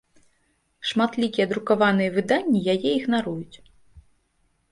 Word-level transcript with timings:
Шматлікія 0.91 1.45
друкаваныя 1.51 2.09
выданні 2.17 2.59
яе 2.73 2.89
ігнаруюць. 2.99 3.57